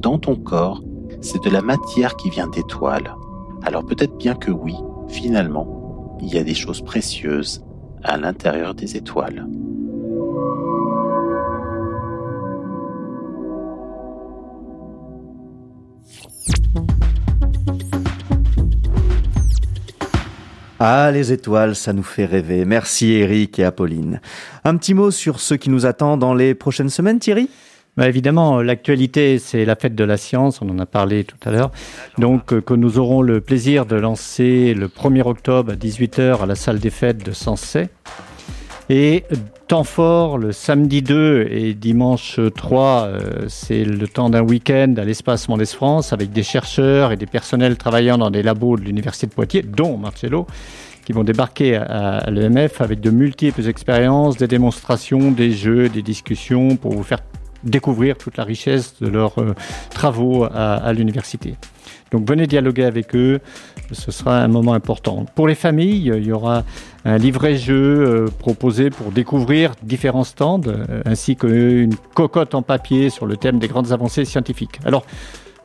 [0.00, 0.82] dans ton corps,
[1.20, 3.14] c'est de la matière qui vient d'étoiles.
[3.62, 4.74] Alors peut-être bien que oui,
[5.08, 7.62] finalement, il y a des choses précieuses
[8.02, 9.46] à l'intérieur des étoiles.
[20.78, 22.66] Ah, les étoiles, ça nous fait rêver.
[22.66, 24.20] Merci Eric et Apolline.
[24.64, 27.48] Un petit mot sur ce qui nous attend dans les prochaines semaines, Thierry?
[27.96, 31.50] Bah, Évidemment, l'actualité, c'est la fête de la science, on en a parlé tout à
[31.50, 31.70] l'heure.
[32.18, 36.46] Donc, euh, que nous aurons le plaisir de lancer le 1er octobre à 18h à
[36.46, 37.88] la salle des fêtes de Sensé.
[38.88, 39.24] Et
[39.66, 45.04] temps fort, le samedi 2 et dimanche 3, euh, c'est le temps d'un week-end à
[45.04, 49.26] l'espace Mondes France avec des chercheurs et des personnels travaillant dans des labos de l'Université
[49.26, 50.46] de Poitiers, dont Marcello,
[51.04, 56.76] qui vont débarquer à, l'EMF avec de multiples expériences, des démonstrations, des jeux, des discussions
[56.76, 57.22] pour vous faire
[57.66, 59.54] découvrir toute la richesse de leurs euh,
[59.90, 61.56] travaux à l'université.
[62.12, 63.40] Donc venez dialoguer avec eux,
[63.90, 65.26] ce sera un moment important.
[65.34, 66.64] Pour les familles, il y aura
[67.04, 73.26] un livret-jeu euh, proposé pour découvrir différents stands, euh, ainsi qu'une cocotte en papier sur
[73.26, 74.80] le thème des grandes avancées scientifiques.
[74.84, 75.04] Alors,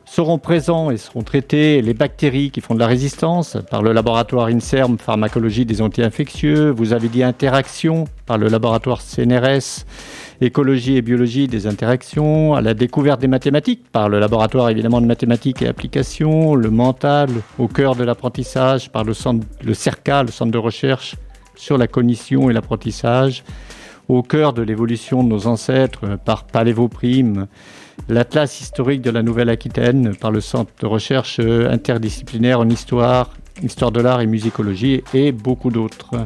[0.04, 4.48] seront présents et seront traités les bactéries qui font de la résistance par le laboratoire
[4.48, 6.70] INSERM pharmacologie des anti-infectieux.
[6.70, 9.86] Vous avez dit interaction par le laboratoire CNRS
[10.42, 15.06] écologie et biologie des interactions, à la découverte des mathématiques par le laboratoire évidemment de
[15.06, 20.30] mathématiques et applications, le mental au cœur de l'apprentissage par le, centre, le CERCA, le
[20.30, 21.14] centre de recherche
[21.54, 23.44] sur la cognition et l'apprentissage,
[24.08, 27.46] au cœur de l'évolution de nos ancêtres par Palévoprime,
[28.08, 33.30] l'Atlas historique de la Nouvelle-Aquitaine par le Centre de recherche interdisciplinaire en histoire,
[33.62, 36.16] histoire de l'art et musicologie et beaucoup d'autres.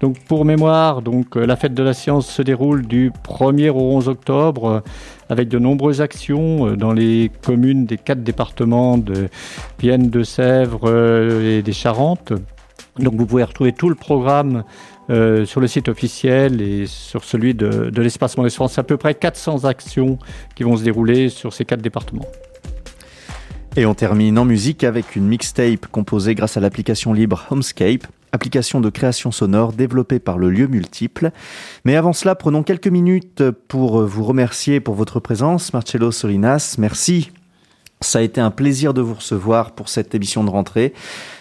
[0.00, 3.80] Donc pour mémoire, donc euh, la fête de la science se déroule du 1er au
[3.96, 4.80] 11 octobre euh,
[5.28, 9.28] avec de nombreuses actions euh, dans les communes des quatre départements de
[9.80, 12.32] Vienne, de Sèvres et des Charentes.
[12.98, 14.64] Donc vous pouvez retrouver tout le programme
[15.08, 18.78] sur le site officiel et sur celui de, de l'espace Mondes France.
[18.78, 20.18] À peu près 400 actions
[20.54, 22.26] qui vont se dérouler sur ces quatre départements.
[23.76, 28.80] Et on termine en musique avec une mixtape composée grâce à l'application libre Homescape, application
[28.80, 31.30] de création sonore développée par le lieu multiple.
[31.84, 35.72] Mais avant cela, prenons quelques minutes pour vous remercier pour votre présence.
[35.72, 37.30] Marcello Solinas, merci.
[38.00, 40.92] Ça a été un plaisir de vous recevoir pour cette émission de rentrée.